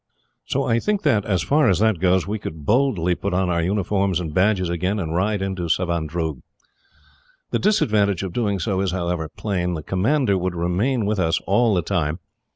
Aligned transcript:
"So 0.47 0.63
I 0.63 0.79
think 0.79 1.03
that, 1.03 1.25
as 1.25 1.43
far 1.43 1.69
as 1.69 1.77
that 1.77 1.99
goes, 1.99 2.25
we 2.25 2.39
could 2.39 2.65
boldly 2.65 3.13
put 3.13 3.35
on 3.35 3.51
our 3.51 3.61
uniforms 3.61 4.19
and 4.19 4.33
badges 4.33 4.67
again, 4.67 4.97
and 4.99 5.13
ride 5.15 5.43
into 5.43 5.69
Savandroog. 5.69 6.41
The 7.51 7.59
disadvantage 7.59 8.23
of 8.23 8.33
doing 8.33 8.57
so 8.57 8.79
is, 8.81 8.89
however, 8.93 9.29
plain. 9.29 9.75
The 9.75 9.83
commander 9.83 10.39
would 10.39 10.55
remain 10.55 11.05
with 11.05 11.19
us 11.19 11.39
all 11.41 11.75
the 11.75 11.83
time. 11.83 12.17